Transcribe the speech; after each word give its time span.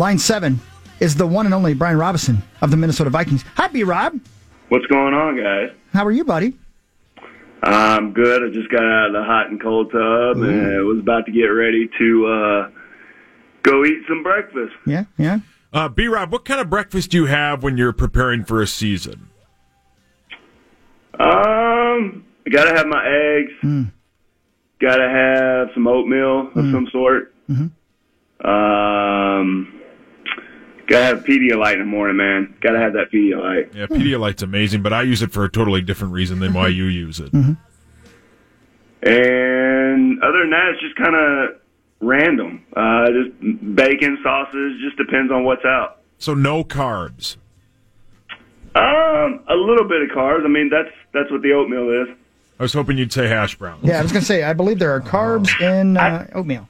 Line 0.00 0.18
seven 0.18 0.58
is 0.98 1.14
the 1.14 1.26
one 1.26 1.44
and 1.44 1.54
only 1.54 1.74
Brian 1.74 1.98
Robison 1.98 2.42
of 2.62 2.70
the 2.70 2.76
Minnesota 2.78 3.10
Vikings. 3.10 3.44
Hi, 3.56 3.68
B 3.68 3.84
Rob. 3.84 4.18
What's 4.70 4.86
going 4.86 5.12
on, 5.12 5.36
guys? 5.36 5.76
How 5.92 6.06
are 6.06 6.10
you, 6.10 6.24
buddy? 6.24 6.54
I'm 7.62 8.14
good. 8.14 8.42
I 8.42 8.48
just 8.48 8.70
got 8.70 8.82
out 8.82 9.08
of 9.08 9.12
the 9.12 9.22
hot 9.22 9.50
and 9.50 9.60
cold 9.60 9.92
tub 9.92 10.38
and 10.42 10.86
was 10.86 11.00
about 11.00 11.26
to 11.26 11.32
get 11.32 11.48
ready 11.48 11.90
to 11.98 12.26
uh, 12.26 12.70
go 13.62 13.84
eat 13.84 13.98
some 14.08 14.22
breakfast. 14.22 14.72
Yeah, 14.86 15.04
yeah. 15.18 15.40
Uh, 15.70 15.90
B 15.90 16.08
Rob, 16.08 16.32
what 16.32 16.46
kind 16.46 16.62
of 16.62 16.70
breakfast 16.70 17.10
do 17.10 17.18
you 17.18 17.26
have 17.26 17.62
when 17.62 17.76
you're 17.76 17.92
preparing 17.92 18.44
for 18.44 18.62
a 18.62 18.66
season? 18.66 19.28
Um, 21.18 22.24
I 22.46 22.50
gotta 22.50 22.74
have 22.74 22.86
my 22.86 23.06
eggs. 23.06 23.52
Gotta 24.80 25.10
have 25.10 25.68
some 25.74 25.86
oatmeal 25.86 26.48
of 26.56 26.70
some 26.72 26.88
sort. 26.90 27.34
Um, 28.42 29.74
gotta 30.90 31.04
have 31.04 31.24
Pedialyte 31.24 31.74
in 31.74 31.78
the 31.78 31.84
morning, 31.86 32.16
man. 32.16 32.54
Gotta 32.60 32.78
have 32.78 32.92
that 32.94 33.10
Pedialyte. 33.12 33.74
Yeah, 33.74 33.86
Pedialyte's 33.86 34.42
amazing, 34.42 34.82
but 34.82 34.92
I 34.92 35.02
use 35.02 35.22
it 35.22 35.32
for 35.32 35.44
a 35.44 35.48
totally 35.48 35.80
different 35.80 36.12
reason 36.12 36.40
than 36.40 36.52
why 36.52 36.68
you 36.68 36.84
use 36.84 37.20
it. 37.20 37.32
And 37.32 37.56
other 40.22 40.40
than 40.40 40.50
that, 40.50 40.72
it's 40.72 40.80
just 40.82 40.96
kind 40.96 41.14
of 41.14 41.60
random. 42.00 42.66
Uh, 42.76 43.06
just 43.06 43.74
bacon, 43.74 44.18
sausage, 44.22 44.80
just 44.82 44.96
depends 44.98 45.32
on 45.32 45.44
what's 45.44 45.64
out. 45.64 46.02
So 46.18 46.34
no 46.34 46.64
carbs. 46.64 47.36
Um, 48.74 49.40
a 49.48 49.54
little 49.54 49.88
bit 49.88 50.02
of 50.02 50.10
carbs. 50.10 50.44
I 50.44 50.48
mean, 50.48 50.68
that's 50.70 50.94
that's 51.14 51.30
what 51.30 51.42
the 51.42 51.52
oatmeal 51.52 51.88
is. 52.02 52.08
I 52.58 52.62
was 52.62 52.74
hoping 52.74 52.98
you'd 52.98 53.12
say 53.12 53.26
hash 53.26 53.56
browns. 53.56 53.84
Yeah, 53.84 54.00
I 54.00 54.02
was 54.02 54.12
going 54.12 54.20
to 54.20 54.26
say, 54.26 54.42
I 54.42 54.52
believe 54.52 54.78
there 54.78 54.94
are 54.94 55.00
carbs 55.00 55.48
in 55.62 55.96
uh, 55.96 56.26
oatmeal. 56.34 56.68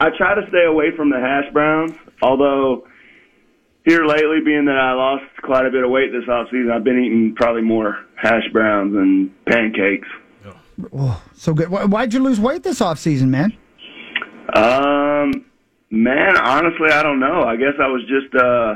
I 0.00 0.10
try 0.10 0.34
to 0.34 0.44
stay 0.48 0.64
away 0.64 0.90
from 0.96 1.10
the 1.10 1.20
hash 1.20 1.52
browns, 1.52 1.92
although 2.22 2.87
here 3.84 4.04
lately, 4.06 4.38
being 4.44 4.64
that 4.66 4.76
I 4.76 4.92
lost 4.92 5.24
quite 5.42 5.66
a 5.66 5.70
bit 5.70 5.84
of 5.84 5.90
weight 5.90 6.12
this 6.12 6.28
off 6.28 6.48
season, 6.50 6.70
I've 6.70 6.84
been 6.84 6.98
eating 7.02 7.34
probably 7.36 7.62
more 7.62 8.04
hash 8.16 8.46
browns 8.52 8.94
and 8.94 9.30
pancakes. 9.46 10.08
Oh, 10.92 11.22
so 11.34 11.54
good. 11.54 11.68
Why- 11.70 11.84
Why'd 11.86 12.12
you 12.14 12.20
lose 12.20 12.38
weight 12.38 12.62
this 12.62 12.80
off 12.80 12.98
season, 12.98 13.30
man? 13.30 13.52
Um, 14.54 15.44
man, 15.90 16.36
honestly, 16.36 16.90
I 16.90 17.02
don't 17.02 17.20
know. 17.20 17.42
I 17.42 17.56
guess 17.56 17.74
I 17.80 17.86
was 17.88 18.02
just 18.08 18.34
uh 18.34 18.74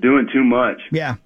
doing 0.00 0.28
too 0.32 0.42
much. 0.44 0.80
Yeah. 0.90 1.16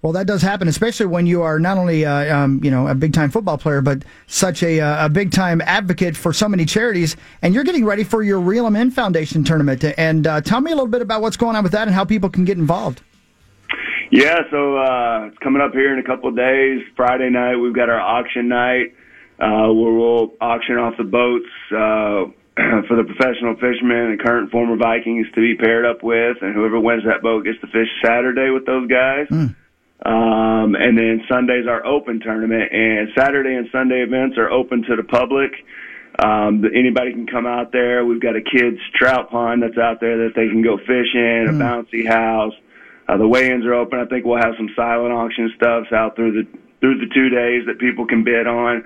Well, 0.00 0.12
that 0.12 0.28
does 0.28 0.42
happen, 0.42 0.68
especially 0.68 1.06
when 1.06 1.26
you 1.26 1.42
are 1.42 1.58
not 1.58 1.76
only 1.76 2.06
uh, 2.06 2.36
um, 2.36 2.60
you 2.62 2.70
know 2.70 2.86
a 2.86 2.94
big 2.94 3.12
time 3.12 3.30
football 3.30 3.58
player, 3.58 3.80
but 3.80 4.04
such 4.28 4.62
a, 4.62 4.80
uh, 4.80 5.06
a 5.06 5.08
big 5.08 5.32
time 5.32 5.60
advocate 5.62 6.16
for 6.16 6.32
so 6.32 6.48
many 6.48 6.64
charities. 6.64 7.16
And 7.42 7.52
you're 7.52 7.64
getting 7.64 7.84
ready 7.84 8.04
for 8.04 8.22
your 8.22 8.38
Reel 8.38 8.66
'Em 8.66 8.76
In 8.76 8.92
Foundation 8.92 9.42
tournament. 9.42 9.84
And 9.98 10.26
uh, 10.26 10.40
tell 10.40 10.60
me 10.60 10.70
a 10.70 10.74
little 10.74 10.86
bit 10.86 11.02
about 11.02 11.20
what's 11.20 11.36
going 11.36 11.56
on 11.56 11.64
with 11.64 11.72
that 11.72 11.88
and 11.88 11.94
how 11.94 12.04
people 12.04 12.30
can 12.30 12.44
get 12.44 12.58
involved. 12.58 13.02
Yeah, 14.10 14.38
so 14.50 14.78
uh, 14.78 15.26
it's 15.26 15.38
coming 15.38 15.60
up 15.60 15.72
here 15.72 15.92
in 15.92 15.98
a 15.98 16.04
couple 16.04 16.30
of 16.30 16.36
days. 16.36 16.80
Friday 16.96 17.28
night, 17.28 17.56
we've 17.56 17.74
got 17.74 17.90
our 17.90 18.00
auction 18.00 18.48
night 18.48 18.94
uh, 19.38 19.72
where 19.72 19.92
we'll 19.92 20.32
auction 20.40 20.76
off 20.76 20.94
the 20.96 21.04
boats 21.04 21.50
uh, 21.72 22.30
for 22.88 22.96
the 22.96 23.04
professional 23.04 23.54
fishermen 23.54 24.12
and 24.12 24.20
current 24.20 24.50
former 24.50 24.76
Vikings 24.76 25.26
to 25.34 25.40
be 25.40 25.56
paired 25.56 25.84
up 25.84 26.02
with, 26.04 26.38
and 26.40 26.54
whoever 26.54 26.78
wins 26.78 27.02
that 27.04 27.20
boat 27.20 27.44
gets 27.44 27.60
to 27.60 27.66
fish 27.66 27.88
Saturday 28.04 28.50
with 28.50 28.64
those 28.64 28.88
guys. 28.88 29.26
Um, 30.04 30.76
and 30.76 30.96
then 30.96 31.24
Sunday's 31.28 31.66
our 31.66 31.84
open 31.84 32.20
tournament, 32.20 32.72
and 32.72 33.08
Saturday 33.16 33.54
and 33.54 33.68
Sunday 33.72 34.02
events 34.02 34.38
are 34.38 34.50
open 34.50 34.82
to 34.84 34.96
the 34.96 35.02
public. 35.02 35.50
Um, 36.18 36.64
anybody 36.74 37.12
can 37.12 37.26
come 37.26 37.46
out 37.46 37.72
there. 37.72 38.04
We've 38.04 38.20
got 38.20 38.36
a 38.36 38.40
kids 38.40 38.78
trout 38.94 39.30
pond 39.30 39.62
that's 39.62 39.78
out 39.78 40.00
there 40.00 40.28
that 40.28 40.34
they 40.34 40.48
can 40.48 40.62
go 40.62 40.78
fish 40.78 41.14
in, 41.14 41.46
a 41.48 41.52
bouncy 41.52 42.06
house. 42.06 42.54
Uh, 43.08 43.16
the 43.16 43.26
weigh-ins 43.26 43.64
are 43.64 43.74
open. 43.74 43.98
I 43.98 44.04
think 44.04 44.24
we'll 44.24 44.38
have 44.38 44.54
some 44.56 44.68
silent 44.76 45.12
auction 45.12 45.50
stuffs 45.56 45.92
out 45.92 46.14
through 46.16 46.32
the 46.32 46.58
through 46.80 46.98
the 46.98 47.12
two 47.12 47.28
days 47.28 47.66
that 47.66 47.78
people 47.80 48.06
can 48.06 48.22
bid 48.22 48.46
on. 48.46 48.84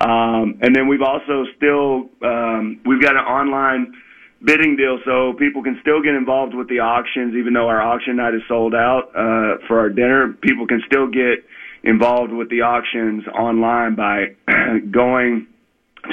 Um, 0.00 0.58
and 0.60 0.74
then 0.74 0.88
we've 0.88 1.02
also 1.02 1.44
still 1.56 2.10
um, 2.22 2.80
we've 2.84 3.00
got 3.00 3.16
an 3.16 3.24
online 3.24 3.94
bidding 4.42 4.76
deal, 4.76 4.98
so 5.04 5.34
people 5.38 5.62
can 5.62 5.78
still 5.80 6.02
get 6.02 6.14
involved 6.14 6.54
with 6.54 6.68
the 6.68 6.80
auctions, 6.80 7.34
even 7.36 7.52
though 7.52 7.68
our 7.68 7.80
auction 7.80 8.16
night 8.16 8.34
is 8.34 8.42
sold 8.48 8.74
out 8.74 9.10
uh, 9.14 9.66
for 9.66 9.78
our 9.78 9.88
dinner. 9.88 10.34
People 10.40 10.66
can 10.66 10.82
still 10.86 11.06
get 11.06 11.44
involved 11.82 12.32
with 12.32 12.50
the 12.50 12.62
auctions 12.62 13.26
online 13.28 13.94
by 13.94 14.34
going 14.90 15.46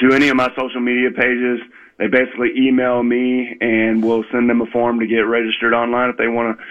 to 0.00 0.14
any 0.14 0.28
of 0.28 0.36
my 0.36 0.48
social 0.58 0.80
media 0.80 1.10
pages. 1.10 1.60
They 1.98 2.06
basically 2.06 2.52
email 2.56 3.02
me, 3.02 3.56
and 3.60 4.04
we'll 4.04 4.24
send 4.30 4.48
them 4.48 4.60
a 4.60 4.66
form 4.66 5.00
to 5.00 5.06
get 5.06 5.20
registered 5.26 5.74
online 5.74 6.10
if 6.10 6.16
they 6.16 6.28
want 6.28 6.56
to 6.56 6.64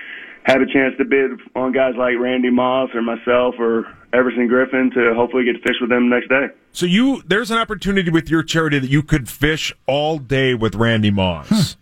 have 0.48 0.62
a 0.62 0.66
chance 0.66 0.96
to 0.98 1.06
bid 1.06 1.32
on 1.56 1.74
guys 1.74 1.94
like 1.98 2.16
Randy 2.20 2.50
Moss 2.50 2.90
or 2.96 3.02
myself 3.02 3.56
or 3.60 3.86
Everson 4.14 4.48
Griffen 4.48 4.94
to 4.94 5.14
hopefully 5.14 5.44
get 5.44 5.54
to 5.54 5.60
fish 5.60 5.76
with 5.82 5.90
them 5.90 6.10
the 6.10 6.16
next 6.16 6.30
day. 6.30 6.48
So 6.72 6.86
you, 6.86 7.22
there's 7.28 7.52
an 7.52 7.58
opportunity 7.58 8.10
with 8.10 8.30
your 8.30 8.44
charity 8.44 8.80
that 8.80 8.90
you 8.90 9.04
could 9.04 9.28
fish 9.28 9.74
all 9.86 10.18
day 10.20 10.54
with 10.54 10.76
Randy 10.76 11.12
Moss. 11.12 11.76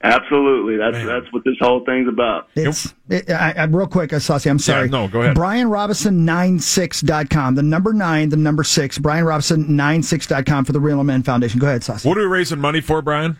Absolutely, 0.00 0.76
that's 0.76 1.04
that's 1.04 1.32
what 1.32 1.42
this 1.44 1.56
whole 1.60 1.84
thing's 1.84 2.08
about. 2.08 2.48
It's 2.54 2.94
it, 3.08 3.28
I, 3.30 3.52
I, 3.52 3.64
real 3.64 3.88
quick, 3.88 4.12
uh, 4.12 4.20
Saucy. 4.20 4.48
I'm 4.48 4.60
sorry. 4.60 4.88
no, 4.88 5.08
go 5.08 5.22
ahead. 5.22 5.34
Brian 5.34 5.68
Robison 5.68 6.24
96.com. 6.24 7.56
The 7.56 7.64
number 7.64 7.92
nine, 7.92 8.28
the 8.28 8.36
number 8.36 8.62
six. 8.62 8.96
Brian 8.96 9.24
Robison 9.24 9.66
96.com 9.66 10.64
for 10.66 10.70
the 10.70 10.78
Reel 10.78 11.00
'Em 11.00 11.10
In 11.10 11.24
Foundation. 11.24 11.58
Go 11.58 11.66
ahead, 11.66 11.82
Saucy. 11.82 12.08
What 12.08 12.16
are 12.16 12.20
we 12.20 12.26
raising 12.28 12.60
money 12.60 12.80
for, 12.80 13.02
Brian? 13.02 13.38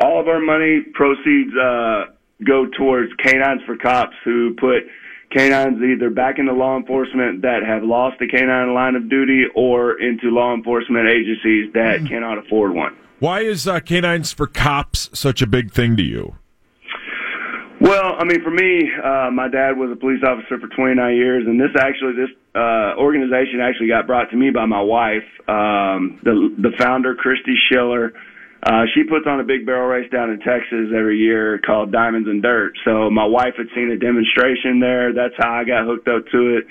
All 0.00 0.18
of 0.20 0.26
our 0.26 0.40
money 0.40 0.80
proceeds 0.94 1.54
uh, 1.54 2.04
go 2.44 2.66
towards 2.76 3.12
Canines 3.22 3.62
for 3.66 3.76
Cops, 3.76 4.16
who 4.24 4.54
put 4.58 4.84
canines 5.30 5.82
either 5.82 6.10
back 6.10 6.38
into 6.38 6.52
law 6.52 6.76
enforcement 6.76 7.42
that 7.42 7.60
have 7.66 7.82
lost 7.82 8.18
the 8.18 8.28
canine 8.28 8.74
line 8.74 8.94
of 8.94 9.08
duty 9.10 9.44
or 9.54 10.00
into 10.00 10.30
law 10.30 10.54
enforcement 10.54 11.08
agencies 11.08 11.72
that 11.74 12.06
cannot 12.08 12.38
afford 12.38 12.74
one. 12.74 12.96
Why 13.18 13.40
is 13.40 13.66
uh, 13.66 13.80
Canines 13.80 14.32
for 14.32 14.46
Cops 14.46 15.08
such 15.18 15.40
a 15.40 15.46
big 15.46 15.72
thing 15.72 15.96
to 15.96 16.02
you? 16.02 16.36
Well, 17.80 18.14
I 18.18 18.24
mean, 18.24 18.42
for 18.42 18.50
me, 18.50 18.90
uh, 19.02 19.30
my 19.30 19.48
dad 19.48 19.76
was 19.76 19.90
a 19.92 19.96
police 19.96 20.22
officer 20.26 20.58
for 20.58 20.68
29 20.68 21.14
years, 21.14 21.44
and 21.46 21.60
this 21.60 21.70
actually, 21.78 22.12
this 22.16 22.30
uh, 22.54 22.96
organization 22.96 23.60
actually 23.60 23.88
got 23.88 24.06
brought 24.06 24.30
to 24.30 24.36
me 24.36 24.50
by 24.50 24.64
my 24.64 24.80
wife, 24.80 25.28
um, 25.48 26.18
the 26.24 26.54
the 26.56 26.72
founder, 26.78 27.14
Christy 27.14 27.54
Schiller. 27.68 28.12
Uh, 28.62 28.82
she 28.94 29.04
puts 29.04 29.26
on 29.26 29.38
a 29.40 29.44
big 29.44 29.66
barrel 29.66 29.88
race 29.88 30.10
down 30.10 30.30
in 30.30 30.40
Texas 30.40 30.90
every 30.96 31.18
year 31.18 31.60
called 31.64 31.92
Diamonds 31.92 32.28
and 32.28 32.42
Dirt. 32.42 32.72
So 32.84 33.10
my 33.10 33.24
wife 33.24 33.54
had 33.56 33.66
seen 33.74 33.90
a 33.90 33.98
demonstration 33.98 34.80
there. 34.80 35.12
That's 35.12 35.34
how 35.38 35.52
I 35.52 35.64
got 35.64 35.86
hooked 35.86 36.08
up 36.08 36.26
to 36.32 36.58
it. 36.58 36.66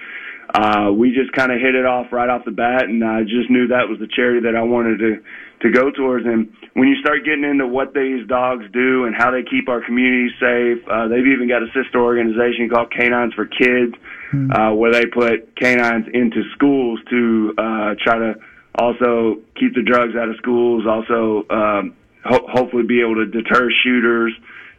Uh, 0.53 0.91
we 0.91 1.11
just 1.11 1.31
kind 1.33 1.51
of 1.51 1.59
hit 1.59 1.75
it 1.75 1.85
off 1.85 2.11
right 2.11 2.29
off 2.29 2.45
the 2.45 2.51
bat, 2.51 2.83
and 2.83 3.03
I 3.03 3.23
just 3.23 3.49
knew 3.49 3.67
that 3.67 3.89
was 3.89 3.99
the 3.99 4.07
charity 4.07 4.41
that 4.41 4.55
I 4.55 4.61
wanted 4.61 4.99
to 4.99 5.23
to 5.61 5.71
go 5.71 5.89
towards. 5.89 6.25
And 6.25 6.51
when 6.73 6.87
you 6.87 6.95
start 7.01 7.25
getting 7.25 7.43
into 7.43 7.65
what 7.65 7.93
these 7.93 8.27
dogs 8.27 8.65
do 8.73 9.05
and 9.05 9.15
how 9.15 9.31
they 9.31 9.41
keep 9.41 9.69
our 9.69 9.83
communities 9.83 10.31
safe, 10.39 10.83
uh, 10.87 11.07
they've 11.07 11.25
even 11.25 11.47
got 11.47 11.63
a 11.63 11.67
sister 11.73 11.99
organization 12.03 12.69
called 12.69 12.91
Canines 12.91 13.33
for 13.33 13.45
Kids, 13.47 13.95
uh, 14.51 14.71
where 14.71 14.91
they 14.91 15.05
put 15.05 15.55
canines 15.55 16.05
into 16.13 16.43
schools 16.53 16.99
to 17.09 17.53
uh, 17.57 17.95
try 18.03 18.19
to 18.19 18.35
also 18.77 19.41
keep 19.59 19.73
the 19.75 19.81
drugs 19.81 20.15
out 20.15 20.29
of 20.29 20.35
schools, 20.37 20.85
also 20.87 21.45
um, 21.49 21.95
ho- 22.23 22.47
hopefully 22.49 22.83
be 22.83 23.01
able 23.01 23.15
to 23.15 23.25
deter 23.25 23.69
shooters, 23.83 24.33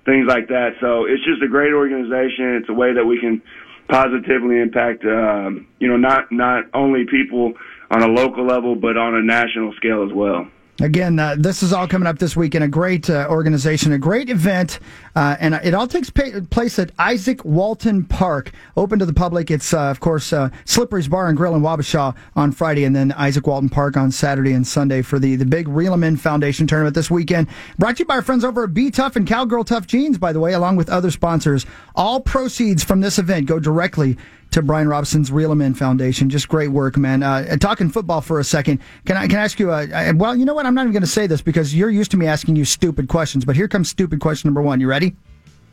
things 0.05 0.27
like 0.29 0.49
that. 0.49 0.77
So 0.81 1.05
it's 1.05 1.25
just 1.25 1.43
a 1.43 1.49
great 1.49 1.73
organization. 1.73 2.57
It's 2.61 2.69
a 2.69 2.75
way 2.75 2.93
that 2.95 3.05
we 3.05 3.19
can 3.21 3.43
positively 3.89 4.61
impact, 4.61 5.05
um, 5.05 5.67
you 5.79 5.89
know, 5.89 5.97
not 5.97 6.33
not 6.33 6.65
only 6.75 7.05
people 7.11 7.55
on 7.91 8.03
a 8.03 8.09
local 8.09 8.45
level, 8.47 8.75
but 8.75 8.97
on 8.97 9.15
a 9.15 9.23
national 9.23 9.73
scale 9.75 10.05
as 10.05 10.13
well. 10.13 10.49
Again, 10.79 11.19
uh, 11.19 11.37
this 11.39 11.63
is 11.63 11.73
all 11.73 11.89
coming 11.89 12.07
up 12.07 12.19
this 12.19 12.37
week 12.37 12.55
in 12.55 12.63
a 12.63 12.69
great 12.69 13.09
uh, 13.09 13.27
organization, 13.31 13.93
a 13.93 13.99
great 13.99 14.29
event, 14.29 14.79
uh, 15.15 15.35
and 15.41 15.55
it 15.55 15.73
all 15.73 15.87
takes 15.87 16.11
pa- 16.11 16.41
place 16.51 16.79
at 16.79 16.93
Isaac 16.99 17.43
Walton 17.47 18.05
Park, 18.05 18.53
open 18.77 18.99
to 18.99 19.07
the 19.07 19.15
public. 19.15 19.51
It's, 19.51 19.73
uh, 19.73 19.85
of 19.85 20.01
course, 20.01 20.35
uh, 20.35 20.51
Slippery's 20.67 21.09
Bar 21.09 21.29
and 21.29 21.37
Grill 21.37 21.55
in 21.55 21.63
Wabasha 21.63 22.15
on 22.35 22.53
Friday, 22.53 22.85
and 22.85 22.95
then 22.95 23.13
Isaac 23.13 23.47
Walton 23.47 23.71
Park 23.71 23.97
on 23.97 24.11
Saturday 24.11 24.53
and 24.53 24.67
Sunday 24.67 25.01
for 25.01 25.19
the, 25.19 25.35
the 25.37 25.47
big 25.47 25.67
Reel 25.67 25.95
'em 25.95 26.05
In 26.05 26.19
Foundation 26.19 26.67
tournament 26.67 26.95
this 26.95 27.11
weekend. 27.11 27.47
Brought 27.79 27.97
to 27.97 28.01
you 28.01 28.07
by 28.07 28.17
our 28.17 28.23
friends 28.23 28.45
over 28.45 28.65
at 28.65 28.75
B 28.75 28.91
Tuff 28.91 29.17
and 29.17 29.27
Cowgirl 29.27 29.65
Tuff 29.65 29.87
Jeans, 29.87 30.19
by 30.19 30.35
the 30.35 30.41
way, 30.41 30.53
along 30.53 30.77
with 30.77 30.91
other 30.91 31.11
sponsors. 31.11 31.65
All 31.95 32.21
proceeds 32.21 32.85
from 32.85 33.01
this 33.01 33.19
event 33.19 33.47
go 33.47 33.59
directly 33.59 34.19
to 34.53 34.63
Brian 34.63 34.89
Robison's 34.89 35.31
Reel 35.31 35.51
'em 35.53 35.61
In 35.61 35.75
Foundation. 35.75 36.31
Just 36.31 36.49
great 36.49 36.69
work, 36.69 36.97
man. 36.97 37.23
Uh, 37.23 37.57
talking 37.57 37.89
football 37.91 38.21
for 38.21 38.41
a 38.41 38.45
second, 38.45 38.79
can 39.05 39.17
I 39.17 39.27
can 39.27 39.39
I 39.39 39.43
ask 39.45 39.59
you? 39.61 39.71
A, 39.71 39.87
I- 39.93 40.13
well, 40.13 40.35
you 40.35 40.45
know 40.45 40.55
what? 40.55 40.67
I'm 40.67 40.75
not 40.75 40.83
even 40.83 40.93
going 40.93 41.03
to 41.03 41.07
say 41.09 41.27
this 41.27 41.43
because 41.43 41.75
you're 41.75 41.91
used 41.91 42.11
to 42.13 42.17
me 42.17 42.27
asking 42.27 42.57
you 42.57 42.65
stupid 42.65 43.09
questions. 43.09 43.45
But 43.45 43.57
here 43.57 43.69
comes 43.69 43.89
stupid 43.89 44.21
question 44.21 44.49
number 44.49 44.63
one. 44.63 44.81
You 44.81 44.89
ready? 44.89 45.15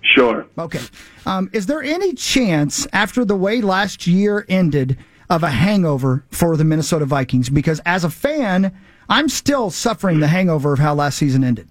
Sure. 0.02 0.46
Okay. 0.58 0.82
Um, 1.26 1.50
is 1.54 1.66
there 1.66 1.82
any 1.82 2.14
chance 2.14 2.86
after 2.92 3.24
the 3.24 3.36
way 3.36 3.62
last 3.62 4.06
year 4.06 4.46
ended 4.50 4.98
of 5.30 5.44
a 5.44 5.50
hangover 5.50 6.26
for 6.30 6.58
the 6.58 6.66
Minnesota 6.66 7.06
Vikings? 7.06 7.50
Because 7.50 7.80
as 7.86 8.04
a 8.04 8.10
fan, 8.10 8.74
I'm 9.08 9.30
still 9.30 9.70
suffering 9.70 10.20
the 10.20 10.28
hangover 10.28 10.74
of 10.74 10.80
how 10.80 10.94
last 10.94 11.18
season 11.18 11.44
ended. 11.46 11.70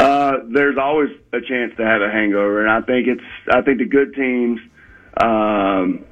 Uh, 0.00 0.38
there's 0.52 0.76
always 0.76 1.10
a 1.32 1.40
chance 1.40 1.72
to 1.76 1.84
have 1.84 2.02
a 2.02 2.10
hangover, 2.10 2.60
and 2.66 2.70
I 2.70 2.80
think 2.84 3.06
it's 3.06 3.22
I 3.52 3.60
think 3.62 3.78
the 3.78 3.84
good 3.84 4.12
teams, 4.14 4.58
um, 5.20 6.04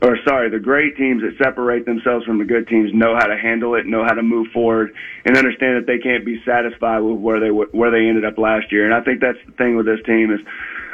or 0.00 0.16
sorry, 0.26 0.48
the 0.48 0.60
great 0.60 0.96
teams 0.96 1.22
that 1.22 1.36
separate 1.42 1.84
themselves 1.84 2.24
from 2.24 2.38
the 2.38 2.44
good 2.44 2.68
teams 2.68 2.90
know 2.94 3.16
how 3.16 3.26
to 3.26 3.36
handle 3.36 3.74
it, 3.74 3.84
know 3.84 4.04
how 4.04 4.14
to 4.14 4.22
move 4.22 4.48
forward, 4.52 4.94
and 5.24 5.36
understand 5.36 5.76
that 5.76 5.86
they 5.86 5.98
can't 5.98 6.24
be 6.24 6.40
satisfied 6.44 7.00
with 7.00 7.18
where 7.18 7.40
they 7.40 7.50
where 7.50 7.90
they 7.90 8.06
ended 8.06 8.24
up 8.24 8.38
last 8.38 8.70
year. 8.70 8.84
And 8.84 8.94
I 8.94 9.02
think 9.02 9.20
that's 9.20 9.38
the 9.46 9.52
thing 9.52 9.76
with 9.76 9.86
this 9.86 9.98
team 10.06 10.32
is, 10.32 10.40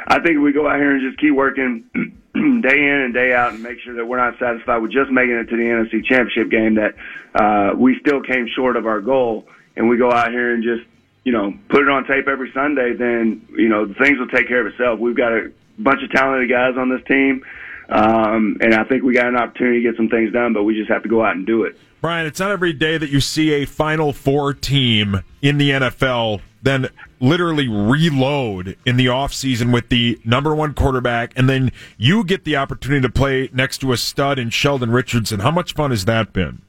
I 0.07 0.19
think 0.21 0.39
we 0.39 0.53
go 0.53 0.67
out 0.67 0.77
here 0.77 0.91
and 0.91 1.01
just 1.01 1.19
keep 1.19 1.35
working 1.35 1.85
day 2.33 2.79
in 2.81 3.01
and 3.05 3.13
day 3.13 3.31
out 3.33 3.53
and 3.53 3.61
make 3.61 3.79
sure 3.81 3.95
that 3.95 4.05
we're 4.05 4.17
not 4.17 4.39
satisfied 4.39 4.79
with 4.79 4.91
just 4.91 5.11
making 5.11 5.35
it 5.35 5.49
to 5.49 5.55
the 5.55 5.63
NFC 5.63 6.03
Championship 6.03 6.49
game. 6.49 6.75
That 6.75 6.95
uh, 7.35 7.75
we 7.77 7.99
still 7.99 8.21
came 8.23 8.47
short 8.55 8.75
of 8.75 8.87
our 8.87 9.01
goal, 9.01 9.45
and 9.75 9.87
we 9.87 9.97
go 9.97 10.11
out 10.11 10.31
here 10.31 10.53
and 10.53 10.63
just 10.63 10.81
you 11.25 11.31
know, 11.31 11.51
put 11.69 11.81
it 11.81 11.89
on 11.89 12.05
tape 12.05 12.27
every 12.27 12.51
Sunday, 12.53 12.93
then, 12.93 13.47
you 13.57 13.67
know, 13.67 13.91
things 13.99 14.19
will 14.19 14.27
take 14.27 14.47
care 14.47 14.61
of 14.61 14.71
itself. 14.71 14.99
We've 14.99 15.17
got 15.17 15.33
a 15.33 15.51
bunch 15.77 16.03
of 16.03 16.11
talented 16.11 16.49
guys 16.49 16.75
on 16.77 16.89
this 16.89 17.05
team. 17.07 17.43
Um, 17.87 18.57
and 18.61 18.73
I 18.73 18.83
think 18.83 19.03
we 19.03 19.13
got 19.13 19.27
an 19.27 19.35
opportunity 19.35 19.83
to 19.83 19.89
get 19.89 19.97
some 19.97 20.09
things 20.09 20.33
done, 20.33 20.53
but 20.53 20.63
we 20.63 20.75
just 20.75 20.89
have 20.89 21.03
to 21.03 21.09
go 21.09 21.23
out 21.23 21.35
and 21.35 21.45
do 21.45 21.63
it. 21.63 21.77
Brian, 22.01 22.25
it's 22.25 22.39
not 22.39 22.51
every 22.51 22.73
day 22.73 22.97
that 22.97 23.09
you 23.09 23.19
see 23.19 23.53
a 23.53 23.65
Final 23.65 24.13
Four 24.13 24.53
team 24.53 25.21
in 25.41 25.57
the 25.57 25.71
NFL 25.71 26.41
then 26.65 26.89
literally 27.19 27.67
reload 27.67 28.75
in 28.85 28.97
the 28.97 29.05
offseason 29.05 29.71
with 29.71 29.89
the 29.89 30.19
number 30.25 30.53
one 30.53 30.73
quarterback, 30.73 31.31
and 31.35 31.47
then 31.47 31.71
you 31.97 32.23
get 32.23 32.43
the 32.43 32.55
opportunity 32.55 33.01
to 33.01 33.11
play 33.11 33.49
next 33.53 33.77
to 33.77 33.91
a 33.93 33.97
stud 33.97 34.39
in 34.39 34.49
Sheldon 34.49 34.89
Richardson. 34.91 35.41
How 35.41 35.51
much 35.51 35.73
fun 35.73 35.91
has 35.91 36.05
that 36.05 36.33
been? 36.33 36.61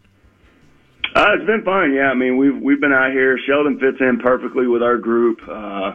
Uh, 1.14 1.32
it's 1.34 1.46
been 1.46 1.62
fun. 1.64 1.94
Yeah, 1.94 2.10
I 2.10 2.14
mean 2.14 2.36
we've 2.36 2.60
we've 2.60 2.80
been 2.80 2.92
out 2.92 3.10
here. 3.10 3.38
Sheldon 3.46 3.80
fits 3.80 3.96
in 4.00 4.18
perfectly 4.18 4.66
with 4.66 4.82
our 4.82 4.98
group. 4.98 5.40
Uh, 5.48 5.94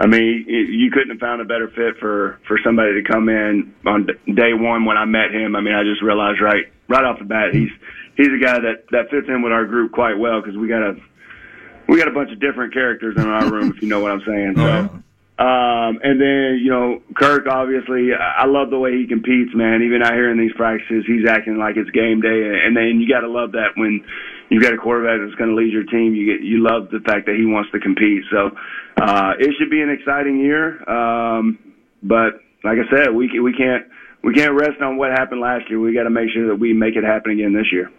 I 0.00 0.06
mean, 0.06 0.46
you 0.48 0.90
couldn't 0.90 1.10
have 1.10 1.20
found 1.20 1.42
a 1.42 1.44
better 1.44 1.68
fit 1.68 2.00
for 2.00 2.40
for 2.48 2.58
somebody 2.64 3.02
to 3.02 3.08
come 3.08 3.28
in 3.28 3.74
on 3.84 4.06
day 4.06 4.54
one 4.54 4.86
when 4.86 4.96
I 4.96 5.04
met 5.04 5.30
him. 5.30 5.54
I 5.54 5.60
mean, 5.60 5.74
I 5.74 5.82
just 5.84 6.00
realized 6.00 6.40
right 6.40 6.64
right 6.88 7.04
off 7.04 7.18
the 7.18 7.26
bat 7.26 7.52
he's 7.52 7.68
he's 8.16 8.28
a 8.28 8.42
guy 8.42 8.58
that 8.58 8.88
that 8.92 9.10
fits 9.10 9.28
in 9.28 9.42
with 9.42 9.52
our 9.52 9.66
group 9.66 9.92
quite 9.92 10.18
well 10.18 10.40
because 10.40 10.56
we 10.56 10.68
got 10.68 10.82
a 10.82 10.96
we 11.86 11.98
got 11.98 12.08
a 12.08 12.12
bunch 12.12 12.32
of 12.32 12.40
different 12.40 12.72
characters 12.72 13.16
in 13.18 13.26
our 13.26 13.50
room 13.50 13.72
if 13.76 13.82
you 13.82 13.88
know 13.88 14.00
what 14.00 14.12
I'm 14.12 14.22
saying. 14.26 14.54
So. 14.56 14.64
Uh-huh. 14.64 14.88
Um, 15.40 15.98
and 16.04 16.20
then, 16.20 16.60
you 16.62 16.68
know, 16.68 17.00
Kirk, 17.16 17.46
obviously, 17.46 18.12
I 18.12 18.44
love 18.44 18.68
the 18.68 18.78
way 18.78 18.92
he 18.98 19.06
competes, 19.06 19.54
man. 19.54 19.80
Even 19.80 20.02
out 20.02 20.12
here 20.12 20.30
in 20.30 20.38
these 20.38 20.52
practices, 20.52 21.04
he's 21.06 21.26
acting 21.26 21.56
like 21.56 21.78
it's 21.78 21.88
game 21.90 22.20
day. 22.20 22.60
And 22.62 22.76
then 22.76 23.00
you 23.00 23.08
got 23.08 23.20
to 23.20 23.28
love 23.28 23.52
that 23.52 23.72
when 23.74 24.04
you've 24.50 24.62
got 24.62 24.74
a 24.74 24.76
quarterback 24.76 25.20
that's 25.24 25.38
going 25.38 25.50
to 25.50 25.56
lead 25.56 25.72
your 25.72 25.84
team. 25.84 26.14
You 26.14 26.26
get 26.26 26.44
you 26.44 26.62
love 26.62 26.90
the 26.90 27.00
fact 27.00 27.26
that 27.26 27.36
he 27.36 27.46
wants 27.46 27.70
to 27.72 27.78
compete. 27.80 28.24
So 28.30 28.50
uh, 29.00 29.32
it 29.38 29.54
should 29.58 29.70
be 29.70 29.80
an 29.80 29.88
exciting 29.88 30.38
year. 30.38 30.82
Um, 30.90 31.58
but 32.02 32.42
like 32.62 32.78
I 32.78 32.90
said, 32.94 33.14
we 33.14 33.40
we 33.40 33.54
can't 33.54 33.86
we 34.22 34.34
can't 34.34 34.52
rest 34.52 34.82
on 34.82 34.96
what 34.96 35.10
happened 35.12 35.40
last 35.40 35.70
year. 35.70 35.80
We 35.80 35.94
got 35.94 36.04
to 36.04 36.10
make 36.10 36.28
sure 36.34 36.48
that 36.48 36.56
we 36.56 36.72
make 36.72 36.96
it 36.96 37.04
happen 37.04 37.32
again 37.32 37.54
this 37.54 37.72
year. 37.72 37.90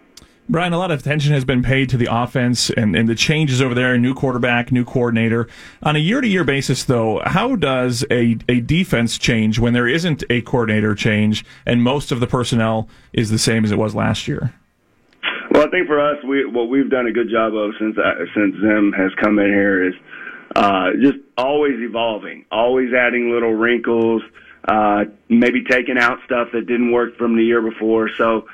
Brian, 0.48 0.72
a 0.72 0.78
lot 0.78 0.90
of 0.90 1.00
attention 1.00 1.32
has 1.32 1.44
been 1.44 1.62
paid 1.62 1.88
to 1.90 1.96
the 1.96 2.08
offense 2.10 2.68
and, 2.70 2.96
and 2.96 3.08
the 3.08 3.14
changes 3.14 3.62
over 3.62 3.74
there, 3.74 3.96
new 3.96 4.12
quarterback, 4.12 4.72
new 4.72 4.84
coordinator. 4.84 5.48
On 5.84 5.94
a 5.94 6.00
year 6.00 6.20
to 6.20 6.26
year 6.26 6.42
basis, 6.42 6.84
though, 6.84 7.22
how 7.24 7.54
does 7.54 8.04
a, 8.10 8.36
a 8.48 8.60
defense 8.60 9.18
change 9.18 9.60
when 9.60 9.72
there 9.72 9.86
isn't 9.86 10.24
a 10.28 10.42
coordinator 10.42 10.96
change 10.96 11.44
and 11.64 11.82
most 11.82 12.10
of 12.10 12.18
the 12.18 12.26
personnel 12.26 12.88
is 13.12 13.30
the 13.30 13.38
same 13.38 13.64
as 13.64 13.70
it 13.70 13.78
was 13.78 13.94
last 13.94 14.26
year? 14.26 14.52
Well, 15.62 15.68
I 15.68 15.70
think 15.70 15.86
for 15.86 16.00
us, 16.00 16.16
we 16.24 16.44
what 16.44 16.68
we've 16.68 16.90
done 16.90 17.06
a 17.06 17.12
good 17.12 17.30
job 17.30 17.54
of 17.54 17.70
since 17.78 17.94
since 18.34 18.56
Zim 18.56 18.92
has 18.98 19.14
come 19.14 19.38
in 19.38 19.46
here 19.46 19.90
is 19.90 19.94
uh, 20.56 20.90
just 21.00 21.18
always 21.38 21.78
evolving, 21.78 22.46
always 22.50 22.92
adding 22.92 23.30
little 23.30 23.54
wrinkles, 23.54 24.22
uh, 24.66 25.04
maybe 25.28 25.62
taking 25.62 25.98
out 25.98 26.18
stuff 26.24 26.48
that 26.52 26.66
didn't 26.66 26.90
work 26.90 27.16
from 27.16 27.36
the 27.36 27.44
year 27.44 27.62
before. 27.62 28.10
So 28.18 28.48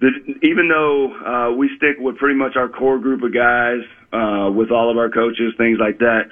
the, 0.00 0.10
even 0.42 0.66
though 0.66 1.14
uh, 1.14 1.52
we 1.54 1.70
stick 1.76 1.98
with 2.00 2.16
pretty 2.16 2.36
much 2.36 2.56
our 2.56 2.68
core 2.68 2.98
group 2.98 3.22
of 3.22 3.32
guys, 3.32 3.86
uh, 4.12 4.50
with 4.50 4.72
all 4.72 4.90
of 4.90 4.98
our 4.98 5.08
coaches, 5.08 5.54
things 5.56 5.78
like 5.78 5.98
that, 5.98 6.30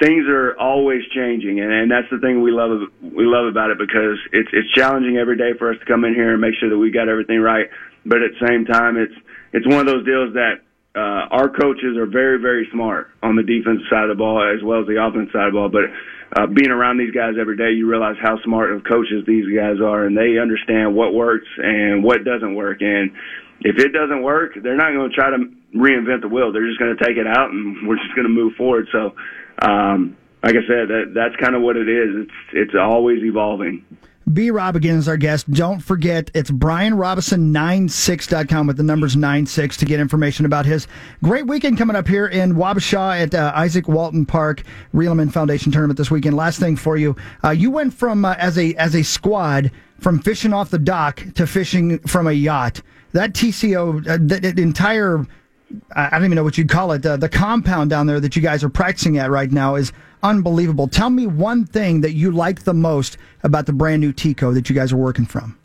things 0.00 0.26
are 0.26 0.58
always 0.58 1.02
changing, 1.14 1.60
and, 1.60 1.70
and 1.70 1.88
that's 1.92 2.10
the 2.10 2.18
thing 2.18 2.42
we 2.42 2.50
love 2.50 2.90
we 3.00 3.24
love 3.24 3.46
about 3.46 3.70
it 3.70 3.78
because 3.78 4.18
it's 4.32 4.50
it's 4.52 4.72
challenging 4.74 5.16
every 5.16 5.36
day 5.36 5.56
for 5.56 5.70
us 5.70 5.78
to 5.78 5.86
come 5.86 6.04
in 6.04 6.12
here 6.12 6.32
and 6.32 6.40
make 6.40 6.54
sure 6.58 6.70
that 6.70 6.78
we 6.78 6.90
got 6.90 7.08
everything 7.08 7.38
right. 7.38 7.70
But 8.04 8.20
at 8.20 8.32
the 8.32 8.48
same 8.48 8.66
time, 8.66 8.96
it's 8.96 9.14
it's 9.54 9.66
one 9.66 9.78
of 9.78 9.86
those 9.86 10.04
deals 10.04 10.34
that 10.34 10.66
uh, 10.94 11.30
our 11.30 11.48
coaches 11.48 11.96
are 11.96 12.06
very, 12.06 12.38
very 12.42 12.68
smart 12.72 13.10
on 13.22 13.36
the 13.36 13.42
defensive 13.42 13.86
side 13.88 14.10
of 14.10 14.10
the 14.10 14.18
ball 14.18 14.42
as 14.42 14.62
well 14.62 14.82
as 14.82 14.86
the 14.86 14.98
offensive 14.98 15.32
side 15.32 15.46
of 15.46 15.54
the 15.54 15.58
ball. 15.58 15.70
But 15.70 15.94
uh, 16.34 16.46
being 16.46 16.70
around 16.70 16.98
these 16.98 17.14
guys 17.14 17.34
every 17.38 17.56
day, 17.56 17.70
you 17.70 17.86
realize 17.86 18.16
how 18.20 18.42
smart 18.42 18.72
of 18.72 18.82
coaches 18.82 19.22
these 19.26 19.46
guys 19.54 19.78
are, 19.78 20.06
and 20.06 20.18
they 20.18 20.38
understand 20.38 20.94
what 20.94 21.14
works 21.14 21.46
and 21.58 22.02
what 22.02 22.24
doesn't 22.24 22.54
work. 22.54 22.82
And 22.82 23.14
if 23.62 23.78
it 23.78 23.94
doesn't 23.94 24.22
work, 24.22 24.58
they're 24.60 24.76
not 24.76 24.92
going 24.92 25.10
to 25.10 25.14
try 25.14 25.30
to 25.30 25.38
reinvent 25.74 26.22
the 26.22 26.28
wheel. 26.28 26.52
They're 26.52 26.66
just 26.66 26.78
going 26.78 26.96
to 26.96 27.04
take 27.04 27.16
it 27.16 27.26
out, 27.26 27.50
and 27.50 27.86
we're 27.86 27.98
just 28.02 28.14
going 28.14 28.26
to 28.26 28.34
move 28.34 28.54
forward. 28.54 28.88
So, 28.90 29.14
um, 29.62 30.16
like 30.42 30.58
I 30.58 30.66
said, 30.66 30.90
that, 30.90 31.12
that's 31.14 31.36
kind 31.38 31.54
of 31.54 31.62
what 31.62 31.76
it 31.76 31.88
is. 31.88 32.26
It's 32.26 32.38
it's 32.52 32.74
always 32.74 33.22
evolving. 33.22 33.86
B 34.34 34.50
Rob 34.50 34.74
again 34.74 34.96
is 34.96 35.06
our 35.06 35.16
guest. 35.16 35.48
Don't 35.52 35.78
forget, 35.78 36.28
it's 36.34 36.50
BrianRobison96.com 36.50 38.66
with 38.66 38.76
the 38.76 38.82
numbers 38.82 39.16
96 39.16 39.76
to 39.76 39.84
get 39.84 40.00
information 40.00 40.44
about 40.44 40.66
his 40.66 40.88
great 41.22 41.46
weekend 41.46 41.78
coming 41.78 41.94
up 41.94 42.08
here 42.08 42.26
in 42.26 42.54
Wabasha 42.54 43.22
at 43.22 43.32
uh, 43.32 43.52
Isaac 43.54 43.86
Walton 43.86 44.26
Park 44.26 44.64
Reel 44.92 45.12
'Em 45.12 45.20
In 45.20 45.30
Foundation 45.30 45.70
tournament 45.70 45.96
this 45.96 46.10
weekend. 46.10 46.34
Last 46.34 46.58
thing 46.58 46.74
for 46.74 46.96
you, 46.96 47.14
uh, 47.44 47.50
you 47.50 47.70
went 47.70 47.94
from 47.94 48.24
uh, 48.24 48.34
as 48.36 48.58
a 48.58 48.74
as 48.74 48.96
a 48.96 49.04
squad 49.04 49.70
from 50.00 50.18
fishing 50.18 50.52
off 50.52 50.70
the 50.70 50.80
dock 50.80 51.24
to 51.36 51.46
fishing 51.46 52.00
from 52.00 52.26
a 52.26 52.32
yacht. 52.32 52.82
That 53.12 53.34
TCO, 53.34 54.04
uh, 54.08 54.18
that 54.20 54.58
entire 54.58 55.24
I 55.94 56.10
don't 56.10 56.24
even 56.24 56.36
know 56.36 56.44
what 56.44 56.58
you'd 56.58 56.68
call 56.68 56.92
it. 56.92 57.04
Uh, 57.04 57.16
the 57.16 57.28
compound 57.28 57.90
down 57.90 58.06
there 58.06 58.20
that 58.20 58.36
you 58.36 58.42
guys 58.42 58.64
are 58.64 58.68
practicing 58.68 59.18
at 59.18 59.30
right 59.30 59.50
now 59.50 59.74
is 59.74 59.92
unbelievable. 60.22 60.88
Tell 60.88 61.10
me 61.10 61.26
one 61.26 61.64
thing 61.66 62.00
that 62.00 62.12
you 62.12 62.30
like 62.30 62.64
the 62.64 62.74
most 62.74 63.16
about 63.42 63.66
the 63.66 63.72
brand 63.72 64.00
new 64.00 64.12
TCO 64.12 64.54
that 64.54 64.68
you 64.68 64.74
guys 64.74 64.92
are 64.92 64.96
working 64.96 65.26
from. 65.26 65.58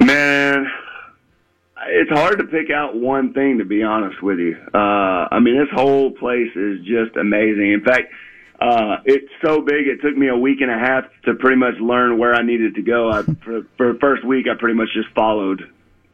Man, 0.00 0.66
it's 1.88 2.10
hard 2.10 2.38
to 2.38 2.44
pick 2.44 2.70
out 2.70 2.96
one 2.96 3.32
thing 3.32 3.58
to 3.58 3.64
be 3.64 3.82
honest 3.82 4.22
with 4.22 4.38
you. 4.38 4.56
Uh, 4.74 5.28
I 5.30 5.38
mean, 5.40 5.58
this 5.58 5.68
whole 5.72 6.10
place 6.12 6.50
is 6.56 6.80
just 6.80 7.16
amazing. 7.16 7.72
In 7.72 7.82
fact, 7.84 8.12
uh, 8.60 8.96
it's 9.06 9.30
so 9.42 9.62
big. 9.62 9.86
It 9.86 10.02
took 10.02 10.16
me 10.16 10.28
a 10.28 10.36
week 10.36 10.60
and 10.60 10.70
a 10.70 10.78
half 10.78 11.04
to 11.24 11.34
pretty 11.34 11.56
much 11.56 11.74
learn 11.80 12.18
where 12.18 12.34
I 12.34 12.42
needed 12.42 12.74
to 12.74 12.82
go. 12.82 13.10
I, 13.10 13.22
for, 13.22 13.62
for 13.76 13.92
the 13.92 13.98
first 14.00 14.24
week, 14.24 14.46
I 14.50 14.58
pretty 14.58 14.74
much 14.74 14.88
just 14.94 15.08
followed 15.14 15.62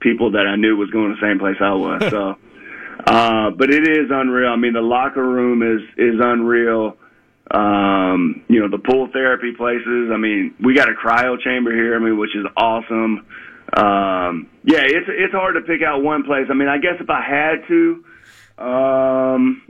people 0.06 0.30
that 0.32 0.46
I 0.46 0.54
knew 0.54 0.76
was 0.76 0.90
going 0.90 1.10
the 1.10 1.20
same 1.20 1.40
place 1.40 1.56
I 1.60 1.74
was. 1.74 2.00
So, 2.10 2.38
uh, 3.06 3.50
but 3.50 3.70
it 3.70 3.88
is 3.88 4.06
unreal. 4.10 4.50
I 4.50 4.56
mean, 4.56 4.72
the 4.72 4.80
locker 4.80 5.26
room 5.26 5.62
is 5.62 5.82
is 5.98 6.20
unreal. 6.22 6.96
Um, 7.50 8.42
you 8.48 8.60
know, 8.60 8.68
the 8.68 8.78
pool 8.78 9.08
therapy 9.12 9.52
places. 9.56 10.10
I 10.12 10.16
mean, 10.16 10.54
we 10.62 10.74
got 10.74 10.88
a 10.88 10.94
cryo 10.94 11.40
chamber 11.40 11.74
here. 11.74 11.96
I 11.96 11.98
mean, 11.98 12.18
which 12.18 12.36
is 12.36 12.46
awesome. 12.56 13.26
Um, 13.76 14.48
yeah, 14.62 14.82
it's 14.86 15.08
it's 15.08 15.34
hard 15.34 15.56
to 15.56 15.62
pick 15.62 15.82
out 15.82 16.02
one 16.02 16.22
place. 16.22 16.46
I 16.50 16.54
mean, 16.54 16.68
I 16.68 16.78
guess 16.78 17.00
if 17.00 17.10
I 17.10 17.22
had 17.22 17.66
to, 17.66 18.04
um, 18.62 19.62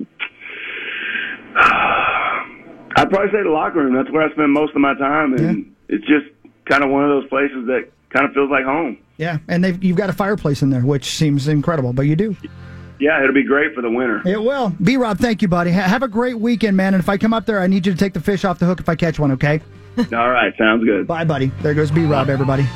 I'd 1.57 3.09
probably 3.09 3.33
say 3.33 3.43
the 3.43 3.50
locker 3.50 3.81
room. 3.81 3.95
That's 3.95 4.11
where 4.11 4.23
I 4.28 4.33
spend 4.33 4.52
most 4.52 4.75
of 4.75 4.83
my 4.83 4.95
time, 4.99 5.33
and 5.33 5.64
yeah. 5.88 5.97
it's 5.97 6.07
just 6.07 6.26
kind 6.66 6.85
of 6.85 6.90
one 6.90 7.05
of 7.05 7.11
those 7.11 7.28
places 7.31 7.66
that 7.69 7.88
kind 8.11 8.26
of 8.26 8.35
feels 8.35 8.50
like 8.50 8.64
home. 8.64 8.99
Yeah, 9.18 9.38
and 9.49 9.64
they've, 9.64 9.82
you've 9.82 9.96
got 9.96 10.11
a 10.11 10.12
fireplace 10.12 10.62
in 10.62 10.70
there, 10.70 10.82
which 10.82 11.04
seems 11.11 11.49
incredible, 11.49 11.92
but 11.92 12.02
you 12.02 12.16
do. 12.16 12.37
Yeah, 12.99 13.23
it'll 13.23 13.35
be 13.35 13.44
great 13.44 13.75
for 13.75 13.82
the 13.82 13.90
winter. 13.90 14.23
It 14.26 14.42
will. 14.42 14.75
B 14.82 14.96
Rob, 14.96 15.18
thank 15.18 15.42
you, 15.42 15.49
buddy. 15.49 15.70
have 15.70 16.02
a 16.02 16.08
great 16.08 16.38
weekend, 16.38 16.76
man. 16.76 16.94
And 16.94 17.02
if 17.02 17.08
I 17.08 17.16
come 17.16 17.35
up 17.35 17.46
there, 17.46 17.61
I 17.61 17.66
need 17.66 17.87
you 17.87 17.92
to 17.92 17.99
take 17.99 18.14
the 18.14 18.20
fish 18.20 18.44
off 18.44 18.58
the 18.58 18.66
hook 18.66 18.80
if 18.80 18.88
I 18.88 18.94
catch 18.94 19.18
one, 19.18 19.32
okay? 19.32 19.61
All 19.99 20.30
right, 20.30 20.52
sounds 20.58 20.85
good. 20.85 21.06
Bye, 21.06 21.25
buddy. 21.25 21.46
There 21.62 21.75
goes 21.75 21.90
B 21.90 22.04
Rob, 22.04 22.28
everybody. 22.28 22.66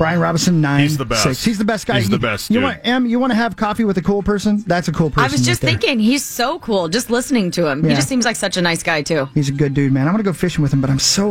Brian 0.00 0.18
Robison, 0.18 0.62
nine. 0.62 0.80
He's 0.80 0.96
the 0.96 1.04
best. 1.04 1.24
Six. 1.24 1.44
He's 1.44 1.58
the 1.58 1.64
best 1.66 1.86
guy. 1.86 1.98
He's 1.98 2.08
the 2.08 2.18
best. 2.18 2.48
You, 2.48 2.60
you 2.60 2.64
want 2.64 2.80
Em? 2.84 3.04
You 3.04 3.18
want 3.18 3.32
to 3.32 3.36
have 3.36 3.54
coffee 3.56 3.84
with 3.84 3.98
a 3.98 4.02
cool 4.02 4.22
person? 4.22 4.64
That's 4.66 4.88
a 4.88 4.92
cool 4.92 5.10
person. 5.10 5.28
I 5.28 5.30
was 5.30 5.44
just 5.44 5.62
right 5.62 5.78
thinking, 5.78 5.98
he's 5.98 6.24
so 6.24 6.58
cool. 6.60 6.88
Just 6.88 7.10
listening 7.10 7.50
to 7.50 7.66
him, 7.66 7.84
yeah. 7.84 7.90
he 7.90 7.96
just 7.96 8.08
seems 8.08 8.24
like 8.24 8.36
such 8.36 8.56
a 8.56 8.62
nice 8.62 8.82
guy 8.82 9.02
too. 9.02 9.28
He's 9.34 9.50
a 9.50 9.52
good 9.52 9.74
dude, 9.74 9.92
man. 9.92 10.06
I'm 10.06 10.14
gonna 10.14 10.22
go 10.22 10.32
fishing 10.32 10.62
with 10.62 10.72
him, 10.72 10.80
but 10.80 10.88
I'm 10.88 10.98
so 10.98 11.28